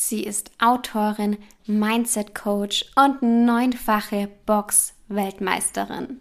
[0.00, 6.20] Sie ist Autorin, Mindset Coach und neunfache Box-Weltmeisterin.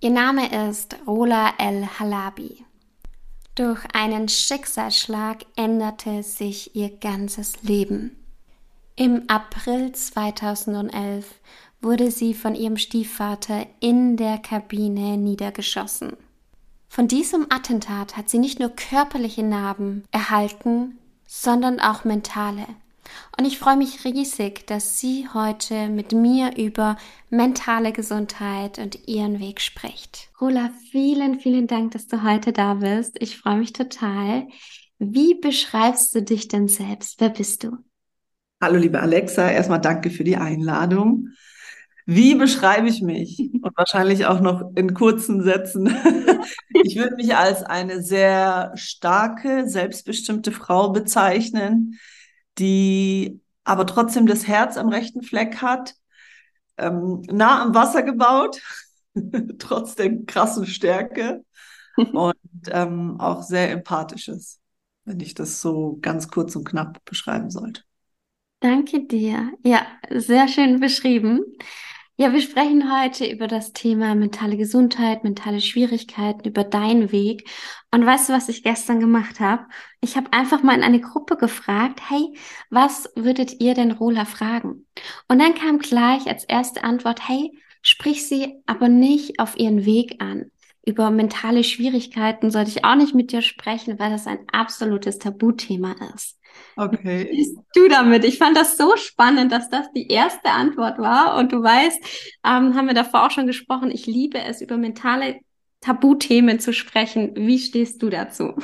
[0.00, 2.64] Ihr Name ist Rola El Halabi.
[3.54, 8.16] Durch einen Schicksalsschlag änderte sich ihr ganzes Leben.
[8.96, 11.26] Im April 2011
[11.82, 16.16] wurde sie von ihrem Stiefvater in der Kabine niedergeschossen.
[16.88, 22.66] Von diesem Attentat hat sie nicht nur körperliche Narben erhalten, sondern auch mentale.
[23.38, 26.96] Und ich freue mich riesig, dass sie heute mit mir über
[27.30, 30.30] mentale Gesundheit und ihren Weg spricht.
[30.40, 33.16] Rola, vielen, vielen Dank, dass du heute da bist.
[33.20, 34.46] Ich freue mich total.
[34.98, 37.20] Wie beschreibst du dich denn selbst?
[37.20, 37.78] Wer bist du?
[38.60, 39.50] Hallo, liebe Alexa.
[39.50, 41.28] Erstmal danke für die Einladung.
[42.06, 43.38] Wie beschreibe ich mich?
[43.38, 45.94] Und wahrscheinlich auch noch in kurzen Sätzen.
[46.84, 52.00] Ich würde mich als eine sehr starke, selbstbestimmte Frau bezeichnen,
[52.58, 55.94] die aber trotzdem das Herz am rechten Fleck hat,
[56.78, 58.60] ähm, nah am Wasser gebaut,
[59.58, 61.44] trotz der krassen Stärke
[61.96, 62.34] und
[62.68, 64.60] ähm, auch sehr empathisches,
[65.04, 67.82] wenn ich das so ganz kurz und knapp beschreiben sollte.
[68.60, 69.52] Danke dir.
[69.64, 71.40] Ja, sehr schön beschrieben.
[72.16, 77.48] Ja, wir sprechen heute über das Thema mentale Gesundheit, mentale Schwierigkeiten, über deinen Weg.
[77.90, 79.66] Und weißt du, was ich gestern gemacht habe?
[80.00, 82.36] Ich habe einfach mal in eine Gruppe gefragt, hey,
[82.70, 84.86] was würdet ihr denn Rola fragen?
[85.26, 87.50] Und dann kam gleich als erste Antwort, hey,
[87.80, 90.50] sprich sie aber nicht auf ihren Weg an.
[90.84, 95.94] Über mentale Schwierigkeiten sollte ich auch nicht mit dir sprechen, weil das ein absolutes Tabuthema
[96.14, 96.38] ist.
[96.76, 97.28] Okay.
[97.30, 98.24] Bist du damit?
[98.24, 101.36] Ich fand das so spannend, dass das die erste Antwort war.
[101.38, 101.98] Und du weißt,
[102.44, 105.40] ähm, haben wir davor auch schon gesprochen, ich liebe es, über mentale
[105.80, 107.32] Tabuthemen zu sprechen.
[107.34, 108.54] Wie stehst du dazu?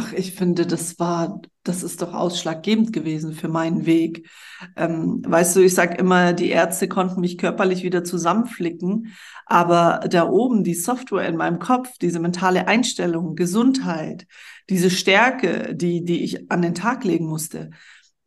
[0.00, 4.30] Ach, ich finde, das war, das ist doch ausschlaggebend gewesen für meinen Weg.
[4.76, 9.12] Ähm, weißt du, ich sag immer, die Ärzte konnten mich körperlich wieder zusammenflicken,
[9.44, 14.28] aber da oben die Software in meinem Kopf, diese mentale Einstellung, Gesundheit,
[14.70, 17.70] diese Stärke, die, die ich an den Tag legen musste,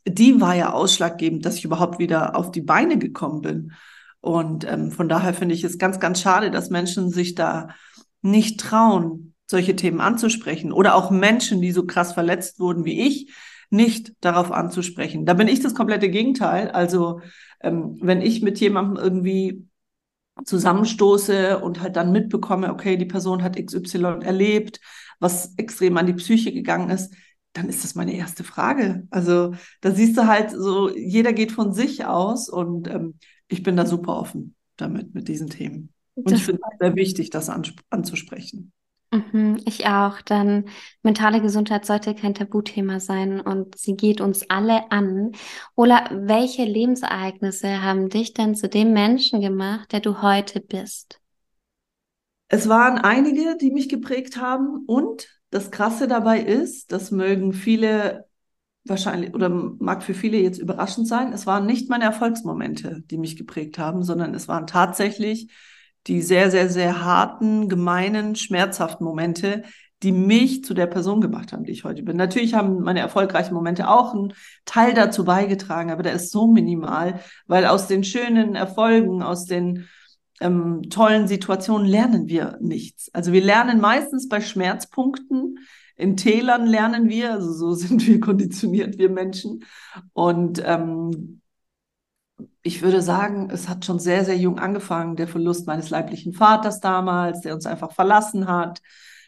[0.05, 3.71] die war ja ausschlaggebend, dass ich überhaupt wieder auf die Beine gekommen bin.
[4.19, 7.69] Und ähm, von daher finde ich es ganz, ganz schade, dass Menschen sich da
[8.21, 13.31] nicht trauen, solche Themen anzusprechen oder auch Menschen, die so krass verletzt wurden wie ich,
[13.69, 15.25] nicht darauf anzusprechen.
[15.25, 16.71] Da bin ich das komplette Gegenteil.
[16.71, 17.21] Also
[17.61, 19.67] ähm, wenn ich mit jemandem irgendwie
[20.45, 24.79] zusammenstoße und halt dann mitbekomme, okay, die Person hat XY erlebt,
[25.19, 27.13] was extrem an die Psyche gegangen ist,
[27.53, 29.05] dann ist das meine erste Frage.
[29.11, 33.15] Also da siehst du halt so, jeder geht von sich aus und ähm,
[33.49, 35.89] ich bin da super offen damit, mit diesen Themen.
[36.15, 37.49] Und das ich finde es sehr wichtig, das
[37.89, 38.71] anzusprechen.
[39.13, 40.21] Mhm, ich auch.
[40.21, 40.69] Denn
[41.03, 45.33] mentale Gesundheit sollte kein Tabuthema sein und sie geht uns alle an.
[45.75, 51.19] Ola, welche Lebensereignisse haben dich denn zu dem Menschen gemacht, der du heute bist?
[52.47, 58.25] Es waren einige, die mich geprägt haben und das Krasse dabei ist, das mögen viele
[58.85, 63.37] wahrscheinlich oder mag für viele jetzt überraschend sein, es waren nicht meine Erfolgsmomente, die mich
[63.37, 65.51] geprägt haben, sondern es waren tatsächlich
[66.07, 69.63] die sehr, sehr, sehr harten, gemeinen, schmerzhaften Momente,
[70.03, 72.17] die mich zu der Person gemacht haben, die ich heute bin.
[72.17, 74.33] Natürlich haben meine erfolgreichen Momente auch einen
[74.65, 79.87] Teil dazu beigetragen, aber der ist so minimal, weil aus den schönen Erfolgen, aus den
[80.39, 83.13] ähm, tollen Situationen lernen wir nichts.
[83.13, 85.59] Also wir lernen meistens bei Schmerzpunkten,
[85.95, 89.63] in Tälern lernen wir, also so sind wir konditioniert, wir Menschen.
[90.13, 91.40] Und ähm,
[92.63, 95.15] ich würde sagen, es hat schon sehr, sehr jung angefangen.
[95.15, 98.81] Der Verlust meines leiblichen Vaters damals, der uns einfach verlassen hat,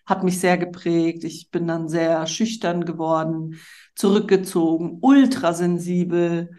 [0.05, 1.23] hat mich sehr geprägt.
[1.23, 3.59] Ich bin dann sehr schüchtern geworden,
[3.95, 6.51] zurückgezogen, ultrasensibel,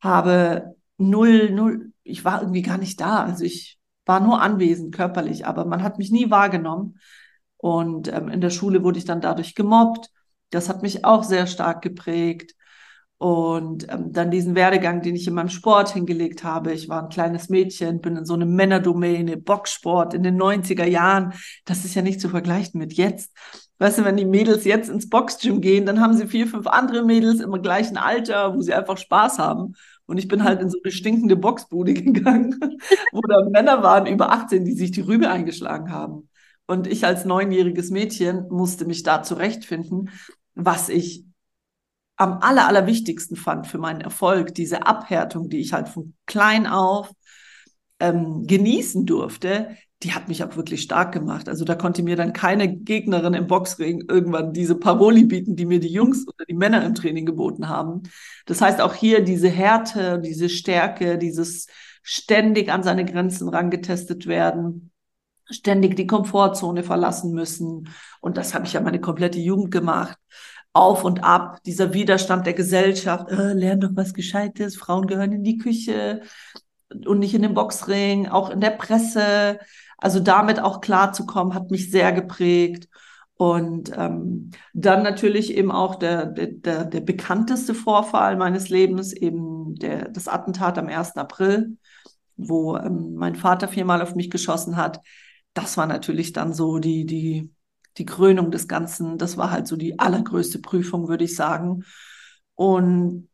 [0.00, 3.24] habe null, null, ich war irgendwie gar nicht da.
[3.24, 6.98] Also ich war nur anwesend körperlich, aber man hat mich nie wahrgenommen.
[7.56, 10.10] Und ähm, in der Schule wurde ich dann dadurch gemobbt.
[10.50, 12.54] Das hat mich auch sehr stark geprägt.
[13.22, 16.72] Und ähm, dann diesen Werdegang, den ich in meinem Sport hingelegt habe.
[16.72, 21.32] Ich war ein kleines Mädchen, bin in so eine Männerdomäne, Boxsport in den 90er Jahren.
[21.64, 23.30] Das ist ja nicht zu vergleichen mit jetzt.
[23.78, 27.04] Weißt du, wenn die Mädels jetzt ins Boxgym gehen, dann haben sie vier, fünf andere
[27.04, 29.74] Mädels im gleichen Alter, wo sie einfach Spaß haben.
[30.06, 32.58] Und ich bin halt in so eine stinkende Boxbude gegangen,
[33.12, 36.28] wo da Männer waren über 18, die sich die Rübe eingeschlagen haben.
[36.66, 40.10] Und ich als neunjähriges Mädchen musste mich da zurechtfinden,
[40.56, 41.24] was ich
[42.22, 47.10] am aller, allerwichtigsten fand für meinen Erfolg, diese Abhärtung, die ich halt von klein auf
[47.98, 51.48] ähm, genießen durfte, die hat mich auch wirklich stark gemacht.
[51.48, 55.80] Also da konnte mir dann keine Gegnerin im Boxring irgendwann diese Paroli bieten, die mir
[55.80, 58.02] die Jungs oder die Männer im Training geboten haben.
[58.46, 61.66] Das heißt auch hier diese Härte, diese Stärke, dieses
[62.02, 64.92] ständig an seine Grenzen rangetestet werden,
[65.50, 67.88] ständig die Komfortzone verlassen müssen.
[68.20, 70.18] Und das habe ich ja meine komplette Jugend gemacht.
[70.74, 75.44] Auf und ab, dieser Widerstand der Gesellschaft, äh, lern doch was Gescheites, Frauen gehören in
[75.44, 76.22] die Küche
[77.06, 79.58] und nicht in den Boxring, auch in der Presse.
[79.98, 82.88] Also damit auch klarzukommen, hat mich sehr geprägt.
[83.34, 90.08] Und ähm, dann natürlich eben auch der, der, der bekannteste Vorfall meines Lebens, eben der,
[90.10, 91.16] das Attentat am 1.
[91.16, 91.76] April,
[92.36, 95.00] wo ähm, mein Vater viermal auf mich geschossen hat.
[95.54, 97.50] Das war natürlich dann so die, die,
[97.98, 99.18] die Krönung des Ganzen.
[99.18, 101.84] Das war halt so die allergrößte Prüfung, würde ich sagen.
[102.54, 103.28] Und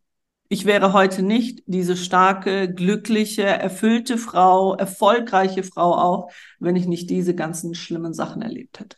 [0.48, 7.10] ich wäre heute nicht diese starke, glückliche, erfüllte Frau, erfolgreiche Frau auch, wenn ich nicht
[7.10, 8.96] diese ganzen schlimmen Sachen erlebt hätte.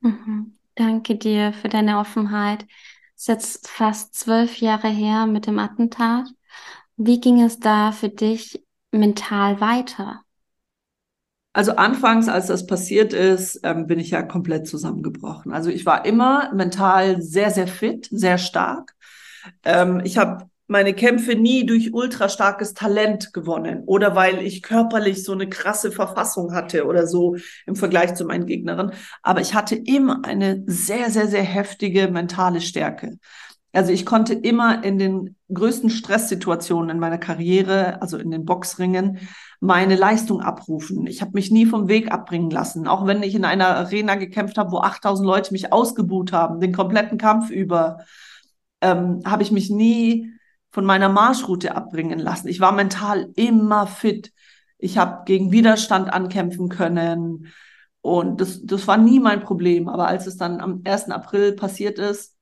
[0.00, 0.56] Mhm.
[0.76, 2.66] Danke dir für deine Offenheit.
[3.16, 6.28] Es ist jetzt fast zwölf Jahre her mit dem Attentat.
[6.96, 10.22] Wie ging es da für dich mental weiter?
[11.52, 15.52] Also anfangs, als das passiert ist, ähm, bin ich ja komplett zusammengebrochen.
[15.52, 18.94] Also ich war immer mental sehr, sehr fit, sehr stark.
[19.64, 25.24] Ähm, ich habe meine Kämpfe nie durch ultra starkes Talent gewonnen oder weil ich körperlich
[25.24, 27.36] so eine krasse Verfassung hatte oder so
[27.66, 28.92] im Vergleich zu meinen Gegnerinnen.
[29.22, 33.18] Aber ich hatte immer eine sehr, sehr, sehr heftige mentale Stärke.
[33.72, 39.18] Also ich konnte immer in den größten Stresssituationen in meiner Karriere, also in den Boxringen,
[39.60, 41.06] meine Leistung abrufen.
[41.06, 44.58] Ich habe mich nie vom Weg abbringen lassen, auch wenn ich in einer Arena gekämpft
[44.58, 47.98] habe, wo 8000 Leute mich ausgebuht haben, den kompletten Kampf über,
[48.80, 50.32] ähm, habe ich mich nie
[50.72, 52.48] von meiner Marschroute abbringen lassen.
[52.48, 54.32] Ich war mental immer fit.
[54.78, 57.48] Ich habe gegen Widerstand ankämpfen können.
[58.00, 59.88] Und das, das war nie mein Problem.
[59.88, 61.10] Aber als es dann am 1.
[61.10, 62.36] April passiert ist,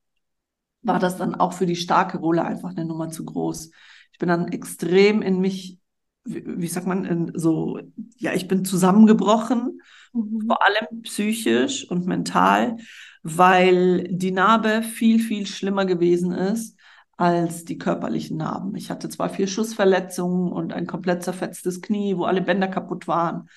[0.81, 3.71] war das dann auch für die starke Rolle einfach eine Nummer zu groß.
[4.11, 5.79] Ich bin dann extrem in mich,
[6.23, 7.79] wie, wie sagt man, in so,
[8.17, 9.81] ja, ich bin zusammengebrochen,
[10.13, 10.45] mhm.
[10.47, 12.77] vor allem psychisch und mental,
[13.23, 16.77] weil die Narbe viel, viel schlimmer gewesen ist
[17.17, 18.75] als die körperlichen Narben.
[18.75, 23.49] Ich hatte zwar vier Schussverletzungen und ein komplett zerfetztes Knie, wo alle Bänder kaputt waren,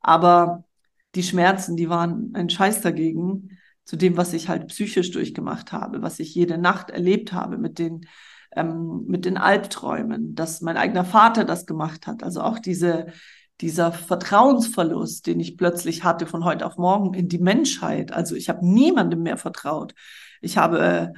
[0.00, 0.64] aber
[1.14, 3.58] die Schmerzen, die waren ein Scheiß dagegen
[3.90, 7.80] zu dem, was ich halt psychisch durchgemacht habe, was ich jede Nacht erlebt habe mit
[7.80, 8.06] den
[8.54, 12.22] ähm, mit den Albträumen, dass mein eigener Vater das gemacht hat.
[12.22, 13.06] Also auch diese
[13.60, 18.12] dieser Vertrauensverlust, den ich plötzlich hatte von heute auf morgen in die Menschheit.
[18.12, 19.92] Also ich habe niemandem mehr vertraut.
[20.40, 21.12] Ich habe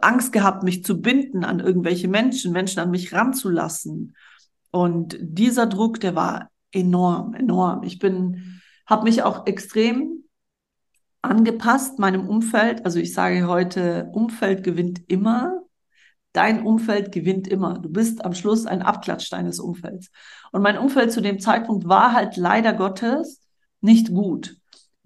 [0.00, 4.14] Angst gehabt, mich zu binden an irgendwelche Menschen, Menschen an mich ranzulassen.
[4.70, 7.82] Und dieser Druck, der war enorm, enorm.
[7.82, 10.22] Ich bin, habe mich auch extrem
[11.30, 12.84] angepasst meinem Umfeld.
[12.84, 15.62] Also ich sage heute, Umfeld gewinnt immer.
[16.32, 17.78] Dein Umfeld gewinnt immer.
[17.78, 20.10] Du bist am Schluss ein Abklatsch deines Umfelds.
[20.52, 23.40] Und mein Umfeld zu dem Zeitpunkt war halt leider Gottes
[23.80, 24.56] nicht gut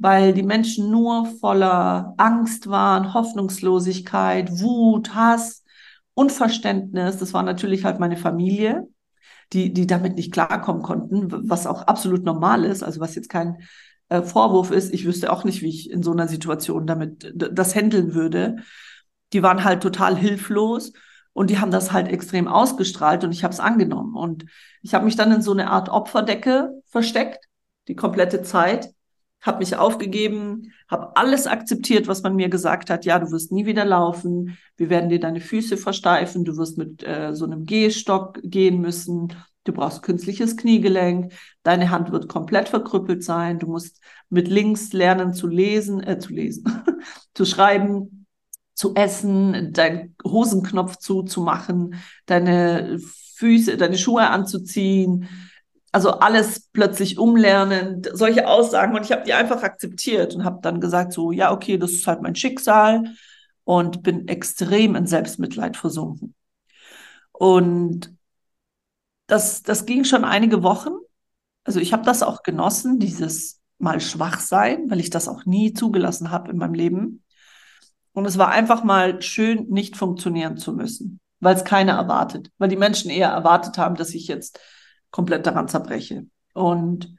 [0.00, 5.62] weil die Menschen nur voller Angst waren, Hoffnungslosigkeit, Wut, Hass,
[6.14, 7.18] Unverständnis.
[7.18, 8.88] Das war natürlich halt meine Familie,
[9.52, 13.58] die, die damit nicht klarkommen konnten, was auch absolut normal ist, also was jetzt kein
[14.10, 14.92] äh, Vorwurf ist.
[14.92, 18.56] Ich wüsste auch nicht, wie ich in so einer Situation damit das handeln würde.
[19.32, 20.92] Die waren halt total hilflos
[21.32, 24.14] und die haben das halt extrem ausgestrahlt und ich habe es angenommen.
[24.14, 24.44] Und
[24.82, 27.46] ich habe mich dann in so eine Art Opferdecke versteckt,
[27.88, 28.92] die komplette Zeit
[29.40, 33.04] habe mich aufgegeben, habe alles akzeptiert, was man mir gesagt hat.
[33.04, 37.02] Ja, du wirst nie wieder laufen, wir werden dir deine Füße versteifen, du wirst mit
[37.06, 39.32] äh, so einem Gehstock gehen müssen,
[39.64, 45.34] du brauchst künstliches Kniegelenk, deine Hand wird komplett verkrüppelt sein, du musst mit links lernen
[45.34, 46.64] zu lesen, äh, zu lesen,
[47.34, 48.26] zu schreiben,
[48.74, 52.98] zu essen, deinen Hosenknopf zuzumachen, deine
[53.36, 55.28] Füße, deine Schuhe anzuziehen,
[55.92, 58.94] also alles plötzlich umlernen, solche Aussagen.
[58.94, 62.06] Und ich habe die einfach akzeptiert und habe dann gesagt, so, ja, okay, das ist
[62.06, 63.04] halt mein Schicksal
[63.64, 66.34] und bin extrem in Selbstmitleid versunken.
[67.32, 68.14] Und
[69.30, 70.90] das, das ging schon einige Wochen.
[71.64, 75.72] Also ich habe das auch genossen, dieses mal schwach sein, weil ich das auch nie
[75.72, 77.24] zugelassen habe in meinem Leben.
[78.12, 81.20] Und es war einfach mal schön, nicht funktionieren zu müssen.
[81.40, 84.60] weil es keiner erwartet, weil die Menschen eher erwartet haben, dass ich jetzt
[85.10, 86.26] komplett daran zerbreche.
[86.52, 87.14] Und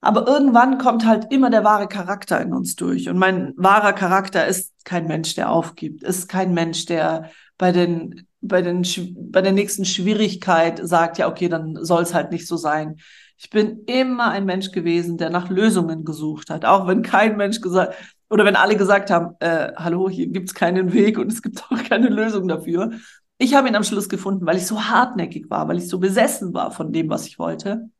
[0.00, 3.08] aber irgendwann kommt halt immer der wahre Charakter in uns durch.
[3.08, 8.28] Und mein wahrer Charakter ist kein Mensch, der aufgibt, ist kein Mensch, der bei den,
[8.48, 8.86] bei den,
[9.30, 12.96] bei der nächsten Schwierigkeit sagt, ja, okay, dann soll es halt nicht so sein.
[13.38, 17.60] Ich bin immer ein Mensch gewesen, der nach Lösungen gesucht hat, auch wenn kein Mensch
[17.60, 17.94] gesagt,
[18.30, 21.62] oder wenn alle gesagt haben, äh, hallo, hier gibt es keinen Weg und es gibt
[21.70, 22.92] auch keine Lösung dafür.
[23.38, 26.54] Ich habe ihn am Schluss gefunden, weil ich so hartnäckig war, weil ich so besessen
[26.54, 27.90] war von dem, was ich wollte.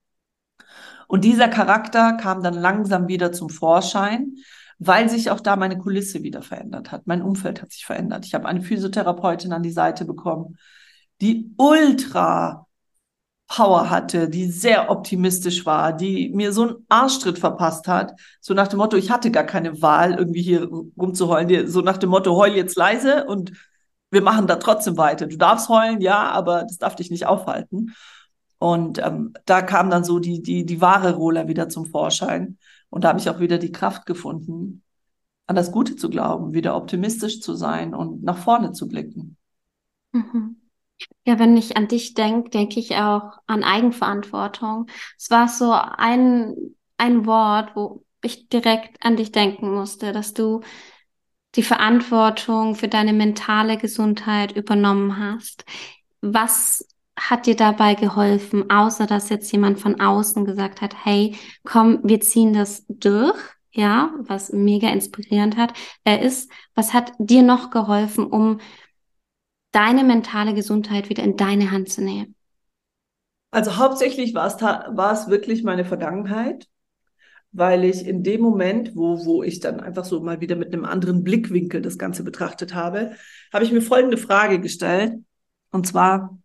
[1.09, 4.37] Und dieser Charakter kam dann langsam wieder zum Vorschein,
[4.79, 7.07] weil sich auch da meine Kulisse wieder verändert hat.
[7.07, 8.27] Mein Umfeld hat sich verändert.
[8.27, 10.59] Ich habe eine Physiotherapeutin an die Seite bekommen,
[11.21, 12.67] die ultra
[13.49, 18.67] Power hatte, die sehr optimistisch war, die mir so einen Arschtritt verpasst hat, so nach
[18.69, 20.69] dem Motto, ich hatte gar keine Wahl, irgendwie hier
[20.99, 23.53] rumzuheulen, so nach dem Motto, heul jetzt leise und
[24.11, 25.27] wir machen da trotzdem weiter.
[25.27, 27.95] Du darfst heulen, ja, aber das darf dich nicht aufhalten.
[28.59, 32.59] Und ähm, da kam dann so die, die, die wahre Rola wieder zum Vorschein.
[32.91, 34.83] Und da habe ich auch wieder die Kraft gefunden,
[35.47, 39.37] an das Gute zu glauben, wieder optimistisch zu sein und nach vorne zu blicken.
[40.13, 40.57] Mhm.
[41.25, 44.87] Ja, wenn ich an dich denke, denke ich auch an Eigenverantwortung.
[45.19, 46.55] Es war so ein,
[46.97, 50.63] ein Wort, wo ich direkt an dich denken musste, dass du
[51.55, 55.65] die Verantwortung für deine mentale Gesundheit übernommen hast.
[56.21, 62.01] Was hat dir dabei geholfen, außer dass jetzt jemand von außen gesagt hat, hey, komm,
[62.03, 63.39] wir ziehen das durch,
[63.73, 65.73] ja, was mega inspirierend hat.
[66.05, 68.61] Er ist, was hat dir noch geholfen, um
[69.73, 72.35] deine mentale Gesundheit wieder in deine Hand zu nehmen?
[73.51, 76.67] Also hauptsächlich war es, war es wirklich meine Vergangenheit,
[77.53, 80.85] weil ich in dem Moment, wo, wo ich dann einfach so mal wieder mit einem
[80.85, 83.17] anderen Blickwinkel das Ganze betrachtet habe,
[83.53, 85.15] habe ich mir folgende Frage gestellt.
[85.71, 86.39] Und zwar,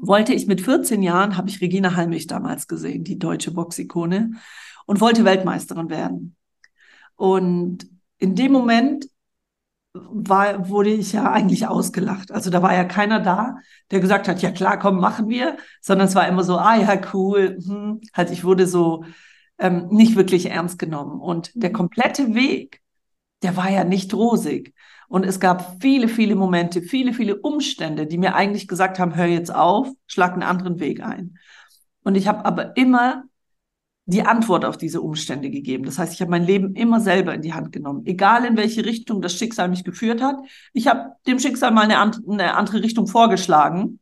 [0.00, 4.32] wollte ich mit 14 Jahren, habe ich Regina Halmich damals gesehen, die deutsche Boxikone,
[4.86, 6.36] und wollte Weltmeisterin werden.
[7.16, 7.88] Und
[8.18, 9.06] in dem Moment
[9.92, 12.30] war, wurde ich ja eigentlich ausgelacht.
[12.30, 13.56] Also da war ja keiner da,
[13.90, 17.00] der gesagt hat, ja klar, komm, machen wir, sondern es war immer so, ah ja,
[17.12, 17.58] cool.
[17.64, 18.00] Hm.
[18.14, 19.04] Halt, ich wurde so
[19.58, 21.20] ähm, nicht wirklich ernst genommen.
[21.20, 22.80] Und der komplette Weg,
[23.42, 24.74] der war ja nicht rosig.
[25.08, 29.26] Und es gab viele, viele Momente, viele, viele Umstände, die mir eigentlich gesagt haben, hör
[29.26, 31.38] jetzt auf, schlag einen anderen Weg ein.
[32.02, 33.24] Und ich habe aber immer
[34.04, 35.84] die Antwort auf diese Umstände gegeben.
[35.84, 38.84] Das heißt, ich habe mein Leben immer selber in die Hand genommen, egal in welche
[38.84, 40.36] Richtung das Schicksal mich geführt hat.
[40.72, 44.00] Ich habe dem Schicksal mal eine, eine andere Richtung vorgeschlagen,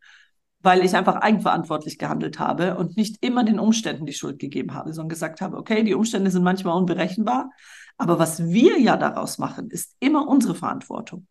[0.60, 4.92] weil ich einfach eigenverantwortlich gehandelt habe und nicht immer den Umständen die Schuld gegeben habe,
[4.92, 7.50] sondern gesagt habe, okay, die Umstände sind manchmal unberechenbar,
[7.98, 11.26] aber was wir ja daraus machen, ist immer unsere Verantwortung.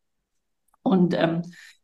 [0.81, 1.41] Und ähm,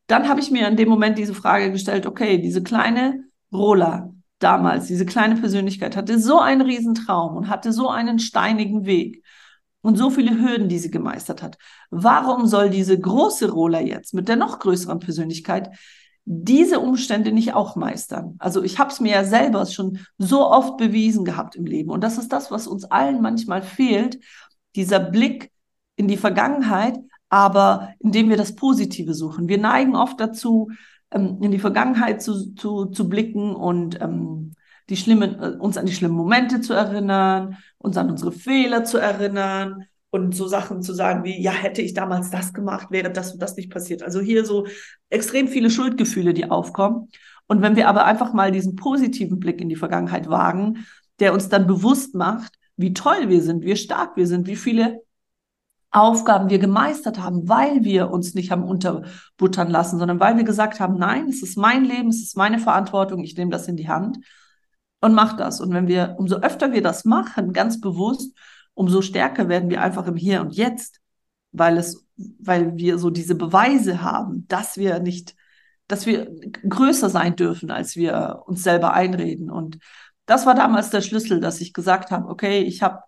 [0.08, 4.88] dann habe ich mir in dem Moment diese Frage gestellt, okay, diese kleine Rola damals,
[4.88, 9.24] diese kleine Persönlichkeit hatte so einen Riesentraum und hatte so einen steinigen Weg
[9.82, 11.58] und so viele Hürden, die sie gemeistert hat.
[11.90, 15.70] Warum soll diese große Rola jetzt mit der noch größeren Persönlichkeit
[16.26, 18.36] diese Umstände nicht auch meistern.
[18.40, 21.90] Also ich habe es mir ja selber schon so oft bewiesen gehabt im Leben.
[21.90, 24.20] Und das ist das, was uns allen manchmal fehlt,
[24.76, 25.52] dieser Blick
[25.96, 26.98] in die Vergangenheit,
[27.30, 29.48] aber indem wir das Positive suchen.
[29.48, 30.70] Wir neigen oft dazu,
[31.12, 34.54] ähm, in die Vergangenheit zu, zu, zu blicken und ähm,
[34.90, 38.98] die schlimmen, äh, uns an die schlimmen Momente zu erinnern, uns an unsere Fehler zu
[38.98, 43.34] erinnern und so Sachen zu sagen wie, ja, hätte ich damals das gemacht, wäre das
[43.34, 44.04] und das nicht passiert.
[44.04, 44.68] Also hier so
[45.10, 47.10] extrem viele Schuldgefühle, die aufkommen.
[47.48, 50.86] Und wenn wir aber einfach mal diesen positiven Blick in die Vergangenheit wagen,
[51.20, 55.02] der uns dann bewusst macht, wie toll wir sind, wie stark wir sind, wie viele
[55.92, 60.80] Aufgaben wir gemeistert haben, weil wir uns nicht haben unterbuttern lassen, sondern weil wir gesagt
[60.80, 63.90] haben, nein, es ist mein Leben, es ist meine Verantwortung, ich nehme das in die
[63.90, 64.18] Hand
[65.02, 65.60] und mach das.
[65.60, 68.38] Und wenn wir, umso öfter wir das machen, ganz bewusst,
[68.74, 71.02] umso stärker werden wir einfach im Hier und Jetzt,
[71.52, 75.36] weil es, weil wir so diese Beweise haben, dass wir nicht,
[75.88, 76.34] dass wir
[76.70, 79.52] größer sein dürfen, als wir uns selber einreden.
[79.52, 79.78] Und
[80.32, 83.04] das war damals der Schlüssel, dass ich gesagt habe, okay, ich habe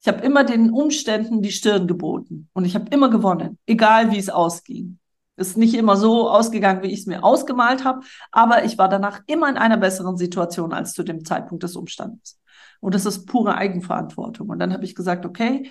[0.00, 4.18] ich habe immer den Umständen die Stirn geboten und ich habe immer gewonnen, egal wie
[4.18, 4.98] es ausging.
[5.36, 8.00] Es ist nicht immer so ausgegangen, wie ich es mir ausgemalt habe,
[8.30, 12.40] aber ich war danach immer in einer besseren Situation als zu dem Zeitpunkt des Umstandes.
[12.80, 14.48] Und das ist pure Eigenverantwortung.
[14.48, 15.70] Und dann habe ich gesagt, okay,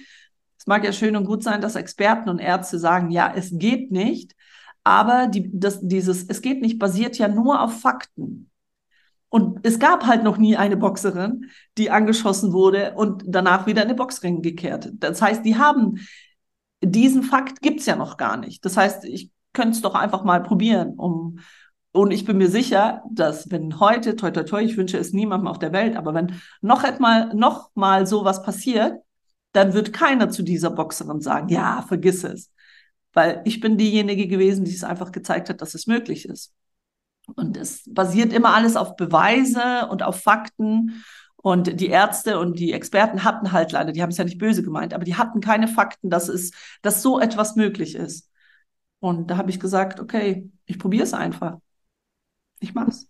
[0.57, 3.91] es mag ja schön und gut sein, dass Experten und Ärzte sagen, ja, es geht
[3.91, 4.35] nicht,
[4.83, 8.50] aber die, das, dieses, es geht nicht, basiert ja nur auf Fakten.
[9.31, 11.45] Und es gab halt noch nie eine Boxerin,
[11.77, 14.89] die angeschossen wurde und danach wieder in den Boxring gekehrt.
[14.95, 15.99] Das heißt, die haben
[16.83, 18.65] diesen Fakt gibt's ja noch gar nicht.
[18.65, 21.39] Das heißt, ich könnte es doch einfach mal probieren, um
[21.93, 25.47] und ich bin mir sicher, dass wenn heute, toi, toi, toi, ich wünsche es niemandem
[25.47, 29.01] auf der Welt, aber wenn noch einmal, noch mal sowas passiert,
[29.51, 32.49] dann wird keiner zu dieser Boxerin sagen, ja, vergiss es.
[33.13, 36.53] Weil ich bin diejenige gewesen, die es einfach gezeigt hat, dass es möglich ist.
[37.35, 41.03] Und es basiert immer alles auf Beweise und auf Fakten.
[41.35, 44.61] Und die Ärzte und die Experten hatten halt leider, die haben es ja nicht böse
[44.61, 46.51] gemeint, aber die hatten keine Fakten, dass es,
[46.83, 48.29] dass so etwas möglich ist.
[48.99, 51.57] Und da habe ich gesagt, okay, ich probiere es einfach.
[52.59, 53.07] Ich mach's.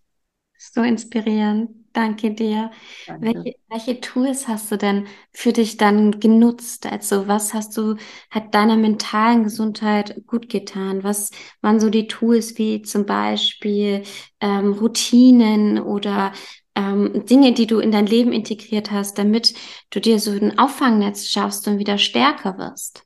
[0.56, 1.81] So inspirierend.
[1.92, 2.70] Danke dir.
[3.06, 3.26] Danke.
[3.26, 6.86] Welche, welche Tools hast du denn für dich dann genutzt?
[6.86, 7.96] Also was hast du,
[8.30, 11.04] hat deiner mentalen Gesundheit gut getan?
[11.04, 11.30] Was
[11.60, 14.04] waren so die Tools wie zum Beispiel
[14.40, 16.32] ähm, Routinen oder
[16.74, 19.54] ähm, Dinge, die du in dein Leben integriert hast, damit
[19.90, 23.04] du dir so ein Auffangnetz schaffst und wieder stärker wirst?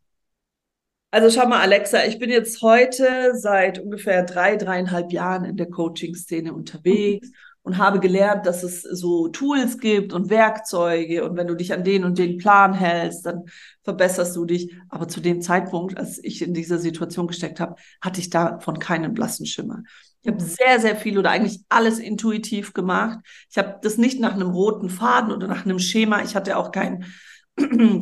[1.11, 5.71] Also schau mal, Alexa, ich bin jetzt heute seit ungefähr drei, dreieinhalb Jahren in der
[5.71, 7.31] Coaching-Szene unterwegs
[7.67, 11.83] und habe gelernt, dass es so Tools gibt und Werkzeuge und wenn du dich an
[11.83, 13.47] den und den Plan hältst, dann
[13.83, 14.73] verbesserst du dich.
[14.89, 19.15] Aber zu dem Zeitpunkt, als ich in dieser Situation gesteckt habe, hatte ich davon keinen
[19.15, 19.83] blassen Schimmer.
[20.23, 23.19] Ich habe sehr, sehr viel oder eigentlich alles intuitiv gemacht.
[23.51, 26.23] Ich habe das nicht nach einem roten Faden oder nach einem Schema.
[26.23, 27.05] Ich hatte auch kein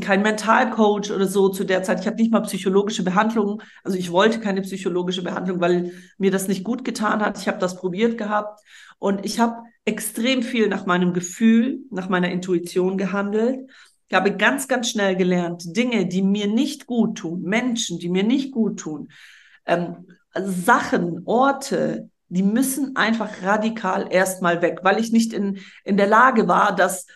[0.01, 2.01] kein Mentalcoach oder so zu der Zeit.
[2.01, 3.63] Ich hatte nicht mal psychologische Behandlung.
[3.85, 7.39] Also ich wollte keine psychologische Behandlung, weil mir das nicht gut getan hat.
[7.39, 8.61] Ich habe das probiert gehabt
[8.99, 13.71] und ich habe extrem viel nach meinem Gefühl, nach meiner Intuition gehandelt.
[14.09, 18.25] Ich habe ganz, ganz schnell gelernt, Dinge, die mir nicht gut tun, Menschen, die mir
[18.25, 19.09] nicht gut tun,
[19.67, 26.09] ähm, Sachen, Orte, die müssen einfach radikal erstmal weg, weil ich nicht in, in der
[26.09, 27.07] Lage war, das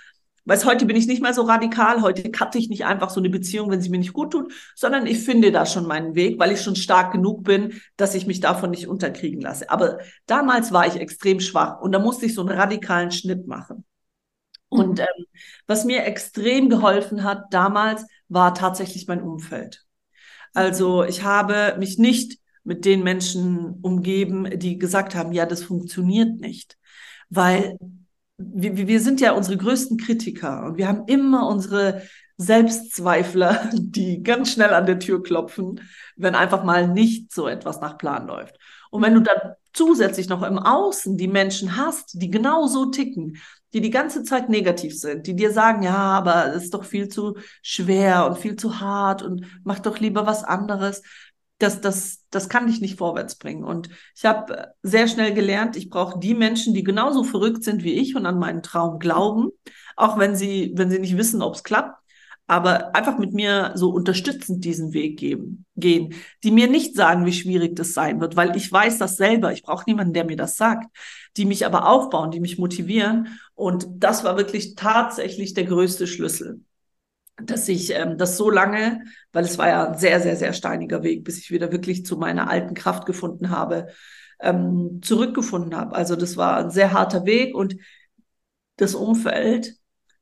[0.48, 2.00] Weißt, heute bin ich nicht mehr so radikal.
[2.00, 5.06] Heute cutte ich nicht einfach so eine Beziehung, wenn sie mir nicht gut tut, sondern
[5.06, 8.40] ich finde da schon meinen Weg, weil ich schon stark genug bin, dass ich mich
[8.40, 9.68] davon nicht unterkriegen lasse.
[9.68, 13.84] Aber damals war ich extrem schwach und da musste ich so einen radikalen Schnitt machen.
[14.70, 15.04] Und mhm.
[15.04, 15.24] ähm,
[15.66, 19.84] was mir extrem geholfen hat damals, war tatsächlich mein Umfeld.
[20.54, 26.40] Also ich habe mich nicht mit den Menschen umgeben, die gesagt haben, ja, das funktioniert
[26.40, 26.78] nicht.
[27.28, 27.76] Weil
[28.38, 32.02] wir, wir sind ja unsere größten Kritiker und wir haben immer unsere
[32.36, 35.80] Selbstzweifler, die ganz schnell an der Tür klopfen,
[36.16, 38.56] wenn einfach mal nicht so etwas nach Plan läuft.
[38.90, 43.36] Und wenn du dann zusätzlich noch im Außen die Menschen hast, die genau so ticken,
[43.74, 47.08] die die ganze Zeit negativ sind, die dir sagen, ja, aber es ist doch viel
[47.08, 51.02] zu schwer und viel zu hart und mach doch lieber was anderes,
[51.58, 53.64] das, das, das kann dich nicht vorwärts bringen.
[53.64, 57.94] Und ich habe sehr schnell gelernt, ich brauche die Menschen, die genauso verrückt sind wie
[57.94, 59.50] ich und an meinen Traum glauben,
[59.96, 61.98] auch wenn sie, wenn sie nicht wissen, ob es klappt,
[62.46, 67.32] aber einfach mit mir so unterstützend diesen Weg geben, gehen, die mir nicht sagen, wie
[67.32, 69.52] schwierig das sein wird, weil ich weiß das selber.
[69.52, 70.86] Ich brauche niemanden, der mir das sagt,
[71.36, 73.38] die mich aber aufbauen, die mich motivieren.
[73.54, 76.62] Und das war wirklich tatsächlich der größte Schlüssel
[77.42, 81.02] dass ich ähm, das so lange, weil es war ja ein sehr, sehr, sehr steiniger
[81.02, 83.88] Weg, bis ich wieder wirklich zu meiner alten Kraft gefunden habe,
[84.40, 85.94] ähm, zurückgefunden habe.
[85.94, 87.76] Also das war ein sehr harter Weg und
[88.76, 89.74] das Umfeld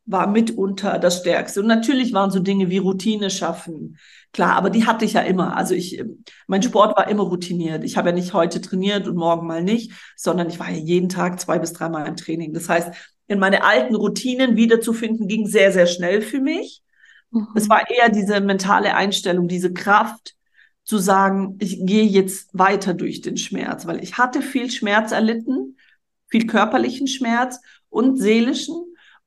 [0.07, 1.61] war mitunter das Stärkste.
[1.61, 3.98] Und natürlich waren so Dinge wie Routine schaffen.
[4.33, 5.57] Klar, aber die hatte ich ja immer.
[5.57, 6.02] Also ich,
[6.46, 7.83] mein Sport war immer routiniert.
[7.83, 11.09] Ich habe ja nicht heute trainiert und morgen mal nicht, sondern ich war ja jeden
[11.09, 12.55] Tag zwei bis dreimal im Training.
[12.55, 12.94] Das heißt,
[13.26, 16.83] in meine alten Routinen wiederzufinden, ging sehr, sehr schnell für mich.
[17.30, 17.48] Mhm.
[17.54, 20.34] Es war eher diese mentale Einstellung, diese Kraft
[20.84, 25.76] zu sagen, ich gehe jetzt weiter durch den Schmerz, weil ich hatte viel Schmerz erlitten,
[26.28, 28.76] viel körperlichen Schmerz und seelischen.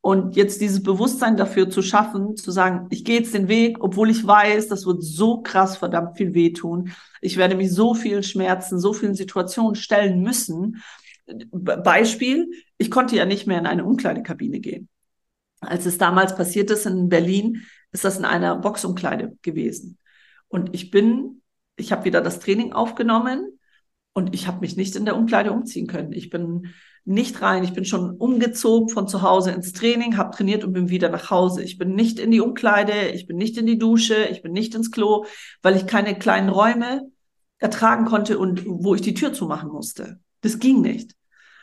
[0.02, 4.10] Und jetzt dieses Bewusstsein dafür zu schaffen, zu sagen, ich gehe jetzt den Weg, obwohl
[4.10, 6.94] ich weiß, das wird so krass verdammt viel wehtun.
[7.20, 10.82] Ich werde mich so vielen Schmerzen, so vielen Situationen stellen müssen.
[11.52, 14.88] Beispiel, ich konnte ja nicht mehr in eine Umkleidekabine gehen.
[15.60, 19.98] Als es damals passiert ist in Berlin, ist das in einer Boxumkleide gewesen.
[20.48, 21.42] Und ich bin,
[21.76, 23.60] ich habe wieder das Training aufgenommen
[24.14, 26.12] und ich habe mich nicht in der Umkleide umziehen können.
[26.12, 26.74] Ich bin
[27.06, 27.64] nicht rein.
[27.64, 31.30] Ich bin schon umgezogen von zu Hause ins Training, habe trainiert und bin wieder nach
[31.32, 31.64] Hause.
[31.64, 34.76] Ich bin nicht in die Umkleide, ich bin nicht in die Dusche, ich bin nicht
[34.76, 35.26] ins Klo,
[35.62, 37.12] weil ich keine kleinen Räume
[37.58, 40.20] ertragen konnte und wo ich die Tür zumachen musste.
[40.42, 41.16] Das ging nicht.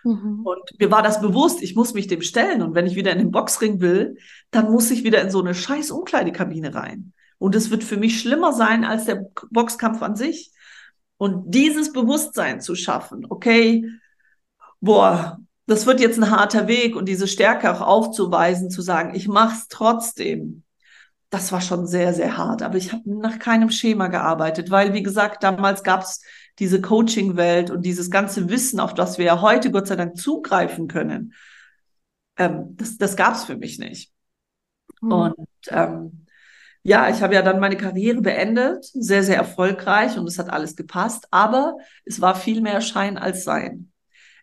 [0.07, 0.43] Mhm.
[0.45, 2.63] Und mir war das bewusst, ich muss mich dem stellen.
[2.63, 4.19] Und wenn ich wieder in den Boxring will,
[4.53, 7.13] dann muss ich wieder in so eine scheiß Umkleidekabine rein.
[7.39, 10.53] Und es wird für mich schlimmer sein als der Boxkampf an sich.
[11.17, 13.85] Und dieses Bewusstsein zu schaffen, okay,
[14.81, 19.27] boah, das wird jetzt ein harter Weg und diese Stärke auch aufzuweisen, zu sagen, ich
[19.27, 20.63] mach's trotzdem.
[21.31, 22.63] Das war schon sehr, sehr hart.
[22.63, 26.21] Aber ich habe nach keinem Schema gearbeitet, weil, wie gesagt, damals gab's
[26.59, 30.89] diese Coaching-Welt und dieses ganze Wissen, auf das wir ja heute Gott sei Dank zugreifen
[30.89, 31.35] können,
[32.37, 34.13] ähm, das, das gab es für mich nicht.
[35.01, 35.13] Mhm.
[35.13, 36.27] Und ähm,
[36.83, 40.77] ja, ich habe ja dann meine Karriere beendet, sehr, sehr erfolgreich und es hat alles
[40.77, 43.91] gepasst, aber es war viel mehr Schein als Sein.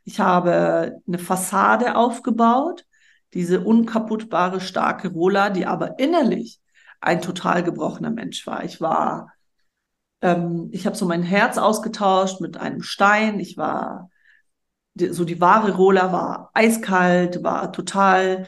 [0.04, 2.86] Ich habe eine Fassade aufgebaut,
[3.34, 6.60] diese unkaputtbare, starke Rola, die aber innerlich
[7.00, 8.64] ein total gebrochener Mensch war.
[8.64, 9.32] Ich war,
[10.24, 13.40] ähm, ich habe so mein Herz ausgetauscht mit einem Stein.
[13.40, 14.10] Ich war,
[14.96, 18.48] so die wahre Rola war eiskalt, war total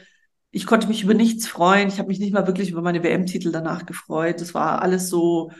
[0.56, 1.88] ich konnte mich über nichts freuen.
[1.88, 4.40] Ich habe mich nicht mal wirklich über meine WM-Titel danach gefreut.
[4.40, 5.50] Das war alles so,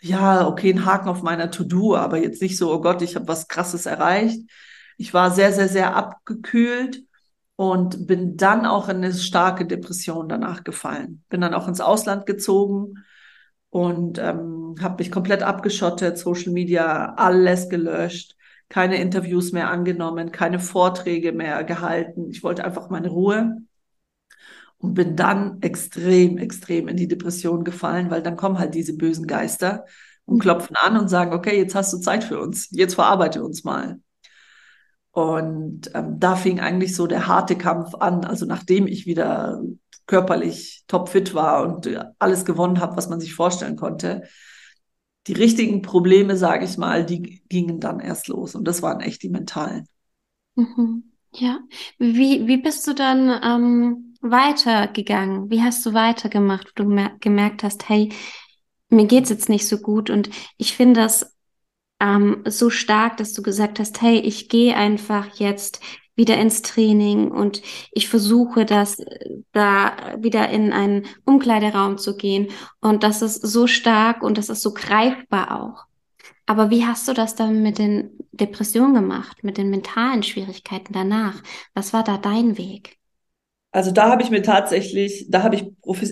[0.00, 3.28] ja, okay, ein Haken auf meiner To-Do, aber jetzt nicht so, oh Gott, ich habe
[3.28, 4.40] was Krasses erreicht.
[4.96, 7.04] Ich war sehr, sehr, sehr abgekühlt
[7.54, 11.22] und bin dann auch in eine starke Depression danach gefallen.
[11.28, 12.94] Bin dann auch ins Ausland gezogen
[13.70, 18.36] und ähm, habe mich komplett abgeschottet, Social Media, alles gelöscht,
[18.68, 22.30] keine Interviews mehr angenommen, keine Vorträge mehr gehalten.
[22.30, 23.58] Ich wollte einfach meine Ruhe
[24.78, 29.26] und bin dann extrem, extrem in die Depression gefallen, weil dann kommen halt diese bösen
[29.26, 29.84] Geister
[30.24, 30.40] und mhm.
[30.40, 34.00] klopfen an und sagen, okay, jetzt hast du Zeit für uns, jetzt verarbeite uns mal.
[35.18, 38.24] Und ähm, da fing eigentlich so der harte Kampf an.
[38.24, 39.60] Also nachdem ich wieder
[40.06, 44.28] körperlich topfit war und äh, alles gewonnen habe, was man sich vorstellen konnte,
[45.26, 48.54] die richtigen Probleme, sage ich mal, die gingen dann erst los.
[48.54, 49.88] Und das waren echt die mentalen.
[50.54, 51.10] Mhm.
[51.32, 51.58] Ja.
[51.98, 55.50] Wie, wie bist du dann ähm, weitergegangen?
[55.50, 58.12] Wie hast du weitergemacht, wo du gemerkt hast, hey,
[58.88, 61.36] mir geht's jetzt nicht so gut und ich finde das
[62.00, 65.80] ähm, so stark, dass du gesagt hast, hey, ich gehe einfach jetzt
[66.14, 72.48] wieder ins Training und ich versuche das äh, da wieder in einen Umkleideraum zu gehen
[72.80, 75.84] und das ist so stark und das ist so greifbar auch.
[76.46, 81.42] Aber wie hast du das dann mit den Depressionen gemacht, mit den mentalen Schwierigkeiten danach?
[81.74, 82.96] Was war da dein Weg?
[83.70, 85.66] Also da habe ich mir tatsächlich, da habe ich,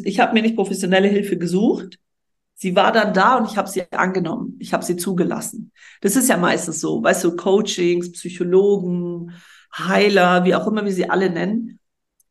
[0.04, 1.98] ich habe mir nicht professionelle Hilfe gesucht.
[2.58, 4.56] Sie war dann da und ich habe sie angenommen.
[4.58, 5.72] Ich habe sie zugelassen.
[6.00, 9.32] Das ist ja meistens so, weißt du, Coachings, Psychologen,
[9.76, 11.78] Heiler, wie auch immer wir sie alle nennen,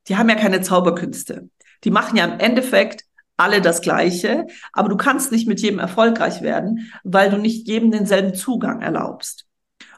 [0.07, 1.49] die haben ja keine Zauberkünste.
[1.83, 3.03] Die machen ja im Endeffekt
[3.37, 7.91] alle das Gleiche, aber du kannst nicht mit jedem erfolgreich werden, weil du nicht jedem
[7.91, 9.45] denselben Zugang erlaubst.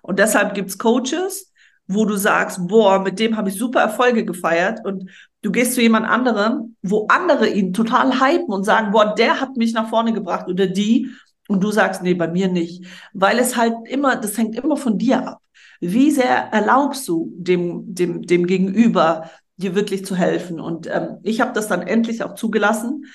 [0.01, 1.53] Und deshalb gibt's Coaches,
[1.87, 5.09] wo du sagst, boah, mit dem habe ich super Erfolge gefeiert und
[5.41, 9.55] du gehst zu jemand anderem, wo andere ihn total hypen und sagen, boah, der hat
[9.55, 11.11] mich nach vorne gebracht oder die
[11.47, 14.97] und du sagst, nee, bei mir nicht, weil es halt immer, das hängt immer von
[14.97, 15.41] dir ab.
[15.79, 20.59] Wie sehr erlaubst du dem dem dem Gegenüber dir wirklich zu helfen?
[20.59, 23.05] Und ähm, ich habe das dann endlich auch zugelassen,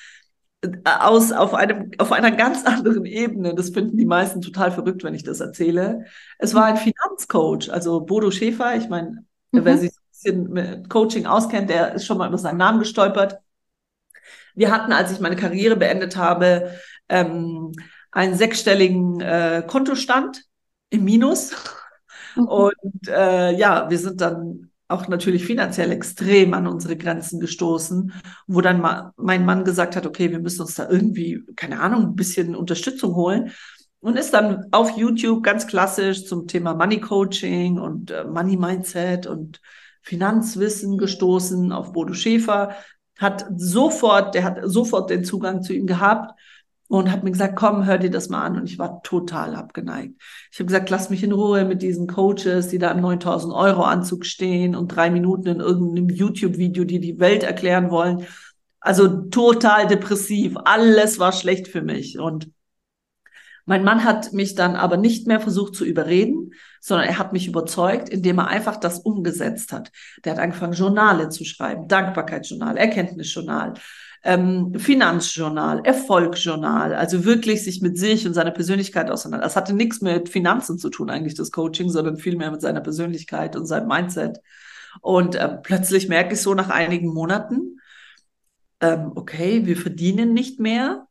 [0.84, 3.54] aus auf einem auf einer ganz anderen Ebene.
[3.54, 6.04] Das finden die meisten total verrückt, wenn ich das erzähle.
[6.38, 8.76] Es war ein Finanzcoach, also Bodo Schäfer.
[8.76, 9.64] Ich meine, mhm.
[9.64, 13.38] wer sich ein bisschen mit Coaching auskennt, der ist schon mal über seinen Namen gestolpert.
[14.54, 16.72] Wir hatten, als ich meine Karriere beendet habe,
[17.08, 17.72] ähm,
[18.10, 20.44] einen sechsstelligen äh, Kontostand
[20.90, 21.52] im Minus.
[22.36, 22.44] Mhm.
[22.46, 28.12] Und äh, ja, wir sind dann auch natürlich finanziell extrem an unsere Grenzen gestoßen,
[28.46, 32.02] wo dann ma mein Mann gesagt hat, okay, wir müssen uns da irgendwie, keine Ahnung,
[32.02, 33.52] ein bisschen Unterstützung holen
[34.00, 39.26] und ist dann auf YouTube ganz klassisch zum Thema Money Coaching und äh, Money Mindset
[39.26, 39.62] und
[40.02, 42.76] Finanzwissen gestoßen auf Bodo Schäfer,
[43.18, 46.32] hat sofort, der hat sofort den Zugang zu ihm gehabt
[46.88, 48.56] und hat mir gesagt, komm, hör dir das mal an.
[48.58, 50.20] Und ich war total abgeneigt.
[50.50, 53.82] Ich habe gesagt, lass mich in Ruhe mit diesen Coaches, die da im 9000 Euro
[53.82, 58.26] Anzug stehen und drei Minuten in irgendeinem YouTube-Video, die die Welt erklären wollen.
[58.80, 60.56] Also total depressiv.
[60.64, 62.18] Alles war schlecht für mich.
[62.18, 62.50] Und
[63.64, 67.46] mein Mann hat mich dann aber nicht mehr versucht zu überreden, sondern er hat mich
[67.46, 69.92] überzeugt, indem er einfach das umgesetzt hat.
[70.24, 73.74] Der hat angefangen, Journale zu schreiben, Dankbarkeitsjournal, Erkenntnisjournal,
[74.24, 79.46] ähm, Finanzjournal, Erfolgsjournal, also wirklich sich mit sich und seiner Persönlichkeit auseinander.
[79.46, 83.56] Das hatte nichts mit Finanzen zu tun, eigentlich das Coaching, sondern vielmehr mit seiner Persönlichkeit
[83.56, 84.38] und seinem Mindset.
[85.00, 87.80] Und äh, plötzlich merke ich so nach einigen Monaten,
[88.80, 91.06] ähm, okay, wir verdienen nicht mehr,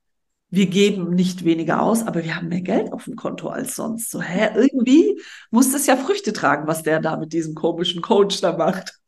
[0.51, 4.11] wir geben nicht weniger aus, aber wir haben mehr Geld auf dem Konto als sonst.
[4.11, 8.41] So, hä, irgendwie muss das ja Früchte tragen, was der da mit diesem komischen Coach
[8.41, 8.99] da macht.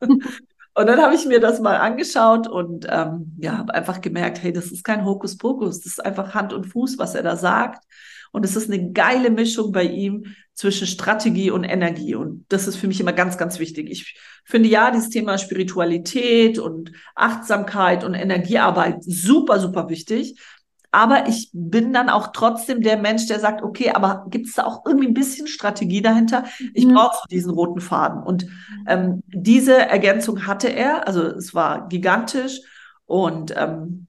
[0.76, 4.52] Und dann habe ich mir das mal angeschaut und ähm, ja, habe einfach gemerkt, hey,
[4.52, 7.84] das ist kein Hokuspokus, das ist einfach Hand und Fuß, was er da sagt.
[8.32, 12.16] Und es ist eine geile Mischung bei ihm zwischen Strategie und Energie.
[12.16, 13.88] Und das ist für mich immer ganz, ganz wichtig.
[13.88, 20.36] Ich finde ja dieses Thema Spiritualität und Achtsamkeit und Energiearbeit super, super wichtig.
[20.94, 24.64] Aber ich bin dann auch trotzdem der Mensch, der sagt, okay, aber gibt es da
[24.64, 26.44] auch irgendwie ein bisschen Strategie dahinter?
[26.72, 26.94] Ich mhm.
[26.94, 28.22] brauche diesen roten Faden.
[28.22, 28.46] Und
[28.86, 32.60] ähm, diese Ergänzung hatte er, also es war gigantisch.
[33.06, 34.06] Und ähm,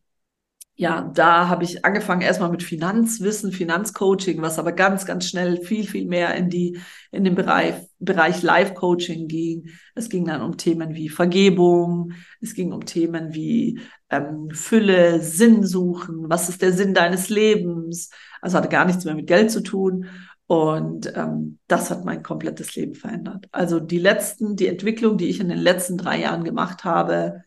[0.75, 5.87] ja, da habe ich angefangen erstmal mit Finanzwissen, Finanzcoaching, was aber ganz, ganz schnell viel,
[5.87, 6.77] viel mehr in die,
[7.11, 9.69] in den Bereich, Bereich Life-Coaching ging.
[9.95, 13.79] Es ging dann um Themen wie Vergebung, es ging um Themen wie
[14.17, 18.09] ähm, Fülle, Sinn suchen, was ist der Sinn deines Lebens?
[18.41, 20.07] Also hatte gar nichts mehr mit Geld zu tun.
[20.47, 23.47] Und ähm, das hat mein komplettes Leben verändert.
[23.51, 27.43] Also die letzten, die Entwicklung, die ich in den letzten drei Jahren gemacht habe,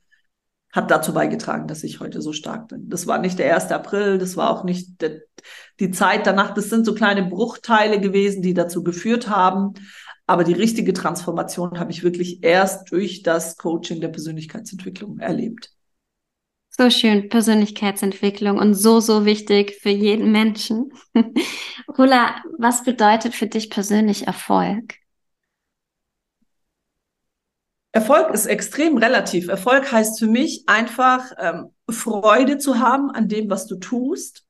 [0.73, 2.89] hat dazu beigetragen, dass ich heute so stark bin.
[2.89, 3.71] Das war nicht der 1.
[3.73, 5.23] April, das war auch nicht der,
[5.81, 6.53] die Zeit danach.
[6.55, 9.75] Das sind so kleine Bruchteile gewesen, die dazu geführt haben.
[10.27, 15.73] Aber die richtige Transformation habe ich wirklich erst durch das Coaching der Persönlichkeitsentwicklung erlebt.
[16.81, 20.93] So schön, Persönlichkeitsentwicklung und so, so wichtig für jeden Menschen.
[21.99, 24.95] Rula, was bedeutet für dich persönlich Erfolg?
[27.91, 29.49] Erfolg ist extrem relativ.
[29.49, 34.47] Erfolg heißt für mich einfach ähm, Freude zu haben an dem, was du tust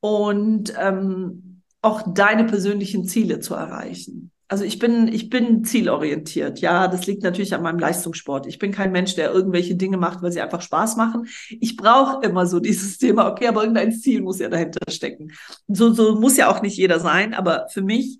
[0.00, 4.30] und ähm, auch deine persönlichen Ziele zu erreichen.
[4.48, 6.60] Also ich bin, ich bin zielorientiert.
[6.60, 8.46] Ja, das liegt natürlich an meinem Leistungssport.
[8.46, 11.26] Ich bin kein Mensch, der irgendwelche Dinge macht, weil sie einfach Spaß machen.
[11.48, 15.32] Ich brauche immer so dieses Thema, okay, aber irgendein Ziel muss ja dahinter stecken.
[15.68, 18.18] So, so muss ja auch nicht jeder sein, aber für mich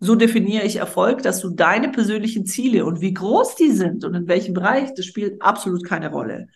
[0.00, 4.14] so definiere ich Erfolg, dass du deine persönlichen Ziele und wie groß die sind und
[4.14, 6.48] in welchem Bereich, das spielt absolut keine Rolle,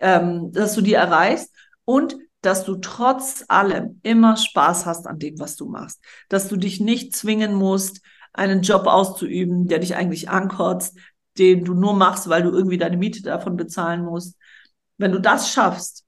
[0.00, 1.50] ähm, dass du die erreichst
[1.84, 6.56] und dass du trotz allem immer Spaß hast an dem, was du machst, dass du
[6.56, 8.02] dich nicht zwingen musst,
[8.34, 10.98] einen Job auszuüben, der dich eigentlich ankotzt,
[11.38, 14.36] den du nur machst, weil du irgendwie deine Miete davon bezahlen musst.
[14.98, 16.04] Wenn du das schaffst,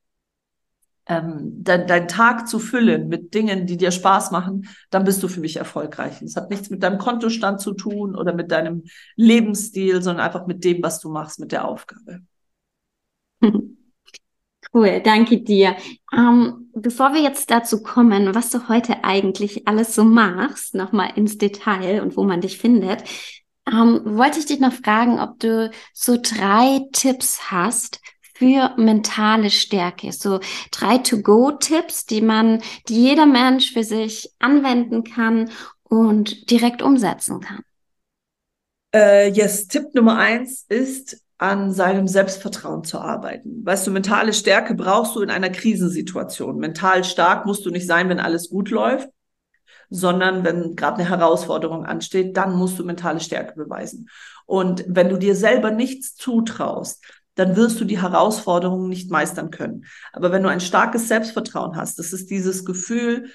[1.09, 5.29] ähm, de deinen Tag zu füllen mit Dingen, die dir Spaß machen, dann bist du
[5.29, 6.21] für mich erfolgreich.
[6.21, 8.85] Es hat nichts mit deinem Kontostand zu tun oder mit deinem
[9.15, 12.21] Lebensstil, sondern einfach mit dem, was du machst, mit der Aufgabe.
[14.75, 15.77] Cool, danke dir.
[16.13, 21.39] Ähm, bevor wir jetzt dazu kommen, was du heute eigentlich alles so machst, nochmal ins
[21.39, 23.03] Detail und wo man dich findet,
[23.67, 28.01] ähm, wollte ich dich noch fragen, ob du so drei Tipps hast,
[28.39, 30.13] für mentale Stärke.
[30.13, 35.51] So drei To-Go-Tipps, die man, die jeder Mensch für sich anwenden kann
[35.85, 37.63] und direkt umsetzen kann.
[38.95, 43.65] Äh, yes, Tipp Nummer eins ist, an seinem Selbstvertrauen zu arbeiten.
[43.65, 46.57] Weißt du, mentale Stärke brauchst du in einer Krisensituation.
[46.57, 49.09] Mental stark musst du nicht sein, wenn alles gut läuft,
[49.91, 54.09] sondern wenn gerade eine Herausforderung ansteht, dann musst du mentale Stärke beweisen.
[54.47, 59.85] Und wenn du dir selber nichts zutraust, dann wirst du die Herausforderungen nicht meistern können.
[60.13, 63.31] Aber wenn du ein starkes Selbstvertrauen hast, das ist dieses Gefühl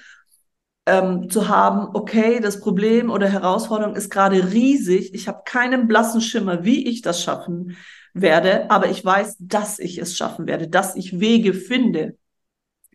[0.86, 6.20] ähm, zu haben, okay, das Problem oder Herausforderung ist gerade riesig, ich habe keinen blassen
[6.20, 7.76] Schimmer, wie ich das schaffen
[8.14, 12.16] werde, aber ich weiß, dass ich es schaffen werde, dass ich Wege finde,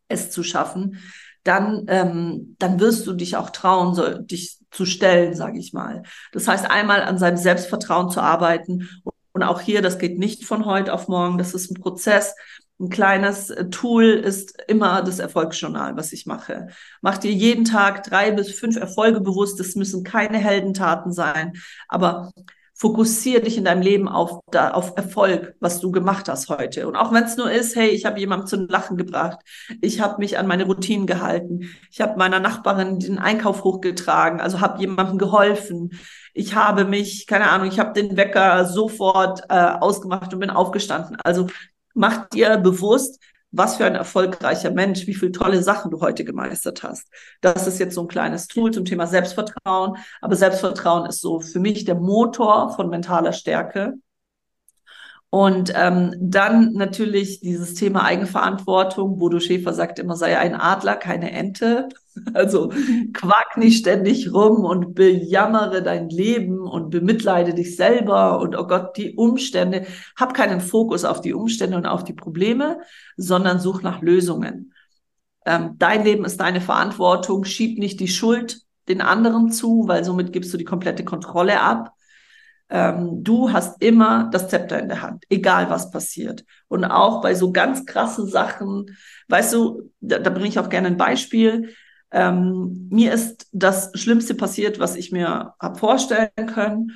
[0.09, 0.99] es zu schaffen,
[1.43, 6.03] dann, ähm, dann wirst du dich auch trauen, so, dich zu stellen, sage ich mal.
[6.33, 8.89] Das heißt, einmal an seinem Selbstvertrauen zu arbeiten
[9.31, 12.35] und auch hier, das geht nicht von heute auf morgen, das ist ein Prozess.
[12.79, 16.67] Ein kleines äh, Tool ist immer das Erfolgsjournal, was ich mache.
[17.01, 19.59] Mach dir jeden Tag drei bis fünf Erfolge bewusst.
[19.59, 21.53] Das müssen keine Heldentaten sein,
[21.87, 22.31] aber
[22.77, 26.87] fokussiere dich in deinem Leben auf, da, auf Erfolg, was du gemacht hast heute.
[26.87, 29.39] Und auch wenn es nur ist, hey, ich habe jemanden zum Lachen gebracht,
[29.81, 34.61] ich habe mich an meine Routinen gehalten, ich habe meiner Nachbarin den Einkauf hochgetragen, also
[34.61, 35.93] habe jemandem geholfen,
[36.35, 41.17] ich habe mich, keine Ahnung, ich habe den Wecker sofort äh, ausgemacht und bin aufgestanden.
[41.23, 41.47] Also
[41.97, 43.19] mach dir bewusst,
[43.51, 47.07] was für ein erfolgreicher Mensch, wie viele tolle Sachen du heute gemeistert hast.
[47.41, 49.97] Das ist jetzt so ein kleines Tool zum Thema Selbstvertrauen.
[50.21, 53.95] Aber Selbstvertrauen ist so für mich der Motor von mentaler Stärke.
[55.29, 59.17] Und ähm, dann natürlich dieses Thema Eigenverantwortung.
[59.17, 61.89] Bodo Schäfer sagt immer, sei ein Adler, keine Ente.
[62.33, 62.73] Also
[63.13, 68.97] quack nicht ständig rum und bejammere dein Leben und bemitleide dich selber und oh Gott,
[68.97, 69.85] die Umstände.
[70.15, 72.79] Hab keinen Fokus auf die Umstände und auf die Probleme,
[73.17, 74.73] sondern such nach Lösungen.
[75.45, 77.43] Ähm, dein Leben ist deine Verantwortung.
[77.43, 81.93] Schieb nicht die Schuld den anderen zu, weil somit gibst du die komplette Kontrolle ab
[82.69, 86.43] ähm, du hast immer das Zepter in der Hand, egal was passiert.
[86.67, 88.97] Und auch bei so ganz krassen Sachen,
[89.29, 91.73] weißt du, da, da bringe ich auch gerne ein Beispiel.
[92.11, 96.91] Ähm, mir ist das Schlimmste passiert, was ich mir habe vorstellen können.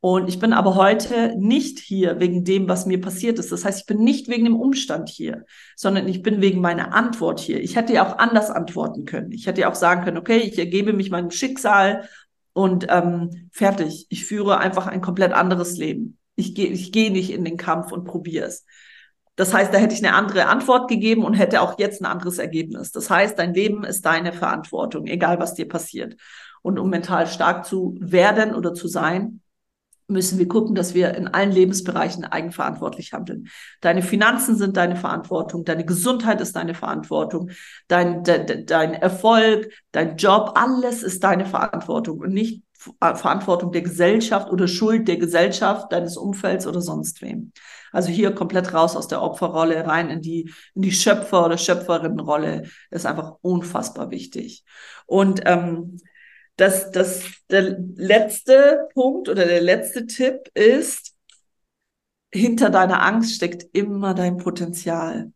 [0.00, 3.50] Und ich bin aber heute nicht hier wegen dem, was mir passiert ist.
[3.50, 7.40] Das heißt, ich bin nicht wegen dem Umstand hier, sondern ich bin wegen meiner Antwort
[7.40, 7.60] hier.
[7.60, 9.32] Ich hätte ja auch anders antworten können.
[9.32, 12.08] Ich hätte ja auch sagen können, okay, ich ergebe mich meinem Schicksal
[12.56, 14.06] und ähm, fertig.
[14.08, 16.16] Ich führe einfach ein komplett anderes Leben.
[16.36, 18.64] Ich gehe ich geh nicht in den Kampf und probiere es.
[19.36, 22.38] Das heißt, da hätte ich eine andere Antwort gegeben und hätte auch jetzt ein anderes
[22.38, 22.92] Ergebnis.
[22.92, 26.16] Das heißt, dein Leben ist deine Verantwortung, egal was dir passiert.
[26.62, 29.42] Und um mental stark zu werden oder zu sein,
[30.08, 33.48] müssen wir gucken, dass wir in allen Lebensbereichen eigenverantwortlich handeln.
[33.80, 37.50] Deine Finanzen sind deine Verantwortung, deine Gesundheit ist deine Verantwortung,
[37.88, 42.62] dein, de, dein Erfolg, dein Job, alles ist deine Verantwortung und nicht
[43.00, 47.52] Verantwortung der Gesellschaft oder Schuld der Gesellschaft, deines Umfelds oder sonst wem.
[47.90, 52.64] Also hier komplett raus aus der Opferrolle, rein in die, in die Schöpfer- oder Schöpferinnenrolle,
[52.90, 54.64] ist einfach unfassbar wichtig.
[55.06, 55.98] Und ähm,
[56.56, 61.14] das, das, der letzte Punkt oder der letzte Tipp ist,
[62.32, 65.32] hinter deiner Angst steckt immer dein Potenzial.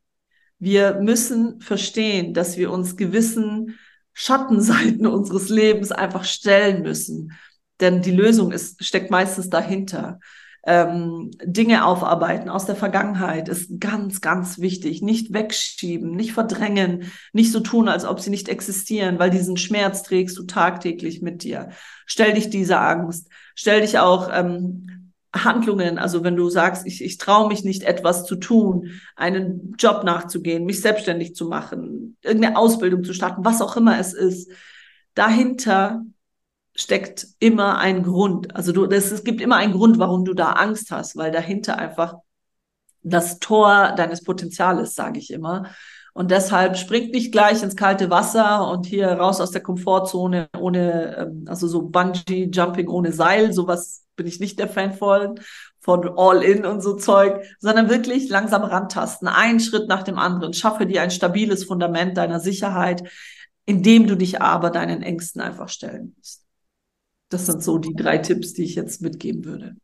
[0.58, 3.78] Wir müssen verstehen, dass wir uns gewissen
[4.12, 7.32] Schattenseiten unseres Lebens einfach stellen müssen.
[7.80, 10.20] Denn die Lösung ist, steckt meistens dahinter
[10.64, 15.00] ähm, Dinge aufarbeiten aus der Vergangenheit ist ganz, ganz wichtig.
[15.02, 20.02] Nicht wegschieben, nicht verdrängen, nicht so tun, als ob sie nicht existieren, weil diesen Schmerz
[20.02, 21.70] trägst du tagtäglich mit dir.
[22.06, 23.28] Stell dich dieser Angst.
[23.54, 28.24] Stell dich auch ähm, Handlungen, also wenn du sagst, ich, ich traue mich nicht, etwas
[28.24, 33.76] zu tun, einen Job nachzugehen, mich selbstständig zu machen, irgendeine Ausbildung zu starten, was auch
[33.76, 34.50] immer es ist,
[35.14, 36.02] dahinter
[36.80, 38.54] steckt immer ein Grund.
[38.56, 41.78] Also du, das, es gibt immer einen Grund, warum du da Angst hast, weil dahinter
[41.78, 42.16] einfach
[43.02, 45.70] das Tor deines Potenziales, sage ich immer.
[46.12, 51.16] Und deshalb springt nicht gleich ins kalte Wasser und hier raus aus der Komfortzone ohne,
[51.16, 55.40] ähm, also so Bungee Jumping ohne Seil, sowas bin ich nicht der Fan von,
[55.78, 60.52] von All In und so Zeug, sondern wirklich langsam rantasten, einen Schritt nach dem anderen.
[60.52, 63.08] Schaffe dir ein stabiles Fundament deiner Sicherheit,
[63.64, 66.39] indem du dich aber deinen Ängsten einfach stellen musst.
[67.30, 69.76] Das sind so die drei Tipps, die ich jetzt mitgeben würde.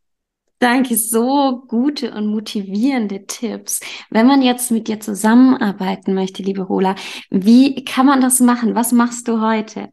[0.59, 3.81] Danke, so gute und motivierende Tipps.
[4.11, 6.95] Wenn man jetzt mit dir zusammenarbeiten möchte, liebe Rola,
[7.31, 8.75] wie kann man das machen?
[8.75, 9.91] Was machst du heute?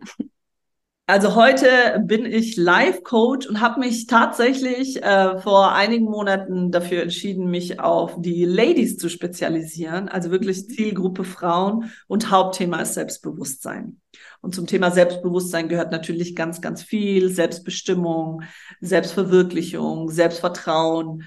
[1.05, 7.51] Also heute bin ich Live-Coach und habe mich tatsächlich äh, vor einigen Monaten dafür entschieden,
[7.51, 13.99] mich auf die Ladies zu spezialisieren, also wirklich Zielgruppe Frauen und Hauptthema ist Selbstbewusstsein.
[14.39, 18.43] Und zum Thema Selbstbewusstsein gehört natürlich ganz, ganz viel Selbstbestimmung,
[18.79, 21.23] Selbstverwirklichung, Selbstvertrauen,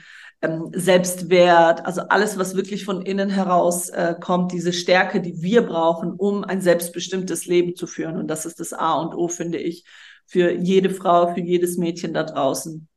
[0.47, 5.63] ähm, Selbstwert, also alles, was wirklich von innen heraus äh, kommt, diese Stärke, die wir
[5.63, 8.17] brauchen, um ein selbstbestimmtes Leben zu führen.
[8.17, 9.85] Und das ist das A und O, finde ich,
[10.27, 12.89] für jede Frau, für jedes Mädchen da draußen.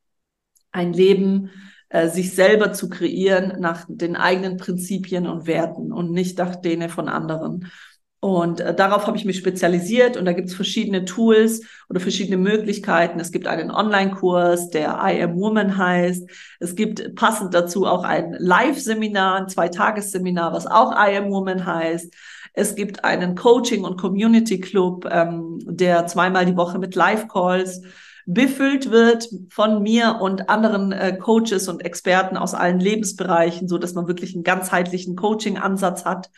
[0.72, 1.50] Ein Leben,
[1.90, 6.88] äh, sich selber zu kreieren nach den eigenen Prinzipien und Werten und nicht nach denen
[6.88, 7.70] von anderen.
[8.20, 12.36] Und äh, darauf habe ich mich spezialisiert und da gibt es verschiedene Tools oder verschiedene
[12.36, 13.18] Möglichkeiten.
[13.18, 16.28] Es gibt einen Online-Kurs, der I Am Woman heißt.
[16.60, 22.12] Es gibt passend dazu auch ein Live-Seminar, ein Zweitagesseminar, was auch I Am Woman heißt.
[22.52, 27.80] Es gibt einen Coaching- und Community-Club, ähm, der zweimal die Woche mit Live-Calls
[28.26, 33.94] befüllt wird von mir und anderen äh, Coaches und Experten aus allen Lebensbereichen, so dass
[33.94, 36.30] man wirklich einen ganzheitlichen Coaching-Ansatz hat.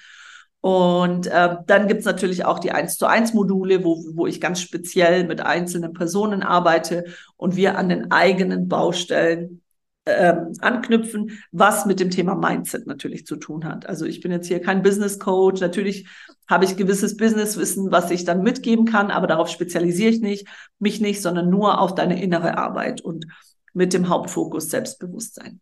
[0.62, 4.60] Und äh, dann gibt's natürlich auch die 1 zu 1 Module, wo, wo ich ganz
[4.60, 7.04] speziell mit einzelnen Personen arbeite
[7.36, 9.60] und wir an den eigenen Baustellen
[10.06, 13.86] ähm, anknüpfen, was mit dem Thema Mindset natürlich zu tun hat.
[13.86, 15.60] Also ich bin jetzt hier kein Business Coach.
[15.60, 16.08] Natürlich
[16.48, 20.46] habe ich gewisses Businesswissen, was ich dann mitgeben kann, aber darauf spezialisiere ich nicht,
[20.78, 23.26] mich nicht, sondern nur auf deine innere Arbeit und
[23.72, 25.60] mit dem Hauptfokus Selbstbewusstsein.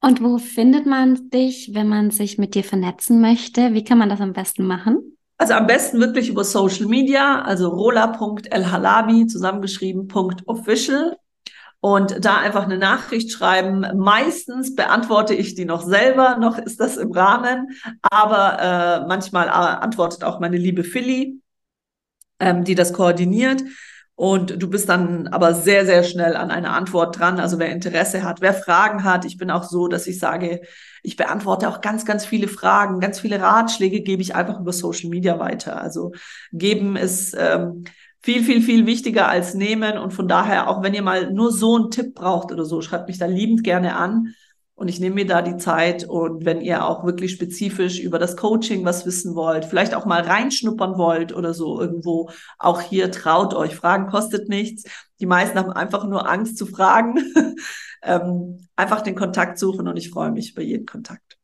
[0.00, 3.74] Und wo findet man dich, wenn man sich mit dir vernetzen möchte?
[3.74, 5.16] Wie kann man das am besten machen?
[5.38, 10.08] Also am besten wirklich über Social Media, also rola.elhalabi zusammengeschrieben
[10.46, 11.16] .official
[11.80, 13.86] und da einfach eine Nachricht schreiben.
[13.96, 17.68] Meistens beantworte ich die noch selber, noch ist das im Rahmen,
[18.02, 21.40] aber äh, manchmal äh, antwortet auch meine liebe Philly,
[22.40, 23.62] ähm, die das koordiniert.
[24.18, 27.38] Und du bist dann aber sehr, sehr schnell an eine Antwort dran.
[27.38, 29.24] Also wer Interesse hat, wer Fragen hat.
[29.24, 30.60] Ich bin auch so, dass ich sage,
[31.04, 35.08] ich beantworte auch ganz, ganz viele Fragen, ganz viele Ratschläge gebe ich einfach über Social
[35.08, 35.80] Media weiter.
[35.80, 36.10] Also
[36.50, 37.84] geben ist ähm,
[38.20, 39.96] viel, viel, viel wichtiger als nehmen.
[39.98, 43.06] Und von daher, auch wenn ihr mal nur so einen Tipp braucht oder so, schreibt
[43.06, 44.34] mich da liebend gerne an.
[44.78, 48.36] Und ich nehme mir da die Zeit und wenn ihr auch wirklich spezifisch über das
[48.36, 53.54] Coaching was wissen wollt, vielleicht auch mal reinschnuppern wollt oder so irgendwo, auch hier traut
[53.54, 53.74] euch.
[53.74, 54.84] Fragen kostet nichts.
[55.18, 57.16] Die meisten haben einfach nur Angst zu fragen.
[58.04, 61.38] ähm, einfach den Kontakt suchen und ich freue mich über jeden Kontakt.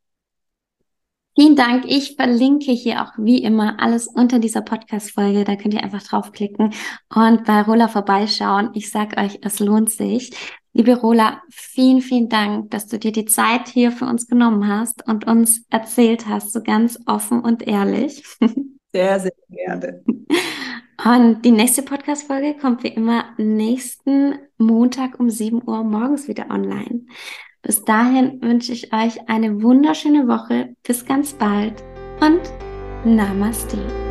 [1.36, 1.86] Vielen Dank.
[1.88, 5.42] Ich verlinke hier auch wie immer alles unter dieser Podcast-Folge.
[5.42, 6.72] Da könnt ihr einfach draufklicken
[7.12, 8.70] und bei Rola vorbeischauen.
[8.74, 10.30] Ich sag euch, es lohnt sich.
[10.76, 15.06] Liebe Rola, vielen, vielen Dank, dass du dir die Zeit hier für uns genommen hast
[15.06, 18.24] und uns erzählt hast, so ganz offen und ehrlich.
[18.92, 20.04] Sehr, sehr gerne.
[21.04, 27.00] Und die nächste Podcast-Folge kommt wie immer nächsten Montag um 7 Uhr morgens wieder online.
[27.60, 30.76] Bis dahin wünsche ich euch eine wunderschöne Woche.
[30.86, 31.82] Bis ganz bald
[32.20, 32.40] und
[33.04, 34.03] Namaste.